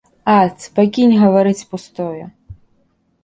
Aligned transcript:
Ат, 0.37 0.57
пакінь 0.77 1.13
гаварыць 1.23 1.67
пустое. 1.73 2.21